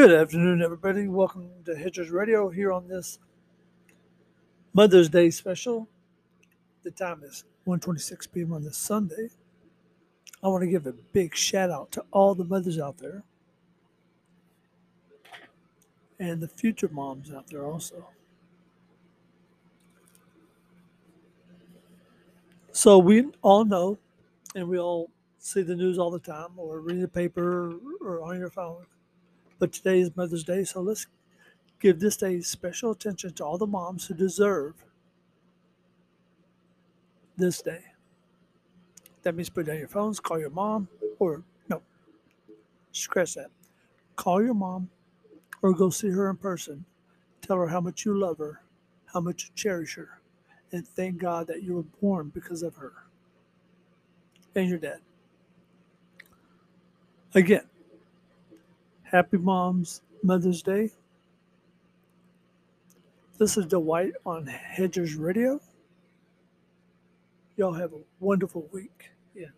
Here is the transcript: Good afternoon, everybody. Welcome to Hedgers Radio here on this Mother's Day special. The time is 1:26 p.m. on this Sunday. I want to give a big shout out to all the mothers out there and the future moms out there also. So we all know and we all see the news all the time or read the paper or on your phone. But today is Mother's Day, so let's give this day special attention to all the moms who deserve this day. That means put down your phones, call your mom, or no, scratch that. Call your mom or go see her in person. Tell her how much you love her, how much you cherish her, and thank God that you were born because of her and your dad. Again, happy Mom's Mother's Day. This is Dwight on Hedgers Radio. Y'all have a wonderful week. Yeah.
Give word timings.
Good 0.00 0.12
afternoon, 0.12 0.62
everybody. 0.62 1.08
Welcome 1.08 1.50
to 1.66 1.76
Hedgers 1.76 2.10
Radio 2.10 2.48
here 2.48 2.72
on 2.72 2.88
this 2.88 3.18
Mother's 4.72 5.10
Day 5.10 5.28
special. 5.28 5.90
The 6.84 6.90
time 6.90 7.22
is 7.22 7.44
1:26 7.66 8.32
p.m. 8.32 8.54
on 8.54 8.64
this 8.64 8.78
Sunday. 8.78 9.28
I 10.42 10.48
want 10.48 10.62
to 10.62 10.70
give 10.70 10.86
a 10.86 10.94
big 10.94 11.34
shout 11.34 11.68
out 11.68 11.92
to 11.92 12.04
all 12.12 12.34
the 12.34 12.46
mothers 12.46 12.78
out 12.78 12.96
there 12.96 13.24
and 16.18 16.40
the 16.40 16.48
future 16.48 16.88
moms 16.90 17.30
out 17.30 17.48
there 17.48 17.66
also. 17.66 18.08
So 22.72 22.96
we 22.98 23.26
all 23.42 23.66
know 23.66 23.98
and 24.54 24.66
we 24.66 24.78
all 24.78 25.10
see 25.36 25.60
the 25.60 25.76
news 25.76 25.98
all 25.98 26.10
the 26.10 26.18
time 26.18 26.52
or 26.56 26.80
read 26.80 27.02
the 27.02 27.08
paper 27.08 27.74
or 28.00 28.22
on 28.22 28.38
your 28.38 28.48
phone. 28.48 28.86
But 29.60 29.74
today 29.74 30.00
is 30.00 30.16
Mother's 30.16 30.44
Day, 30.44 30.64
so 30.64 30.80
let's 30.80 31.06
give 31.80 32.00
this 32.00 32.16
day 32.16 32.40
special 32.40 32.92
attention 32.92 33.34
to 33.34 33.44
all 33.44 33.58
the 33.58 33.66
moms 33.66 34.06
who 34.06 34.14
deserve 34.14 34.74
this 37.36 37.62
day. 37.62 37.82
That 39.22 39.36
means 39.36 39.50
put 39.50 39.66
down 39.66 39.78
your 39.78 39.88
phones, 39.88 40.20
call 40.20 40.40
your 40.40 40.50
mom, 40.50 40.88
or 41.18 41.44
no, 41.68 41.82
scratch 42.92 43.34
that. 43.34 43.50
Call 44.16 44.42
your 44.42 44.54
mom 44.54 44.90
or 45.62 45.74
go 45.74 45.90
see 45.90 46.10
her 46.10 46.30
in 46.30 46.38
person. 46.38 46.86
Tell 47.42 47.58
her 47.58 47.68
how 47.68 47.80
much 47.82 48.06
you 48.06 48.18
love 48.18 48.38
her, 48.38 48.62
how 49.06 49.20
much 49.20 49.44
you 49.44 49.50
cherish 49.54 49.96
her, 49.96 50.20
and 50.72 50.88
thank 50.88 51.18
God 51.18 51.46
that 51.48 51.62
you 51.62 51.74
were 51.74 51.84
born 52.00 52.30
because 52.34 52.62
of 52.62 52.76
her 52.76 52.92
and 54.54 54.68
your 54.68 54.78
dad. 54.78 55.00
Again, 57.34 57.69
happy 59.10 59.38
Mom's 59.38 60.02
Mother's 60.22 60.62
Day. 60.62 60.90
This 63.38 63.56
is 63.56 63.66
Dwight 63.66 64.12
on 64.24 64.46
Hedgers 64.46 65.16
Radio. 65.16 65.60
Y'all 67.56 67.72
have 67.72 67.92
a 67.92 67.98
wonderful 68.20 68.68
week. 68.70 69.10
Yeah. 69.34 69.48